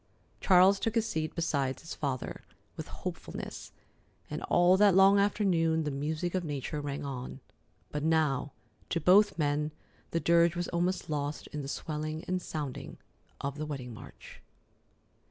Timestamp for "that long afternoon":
4.75-5.83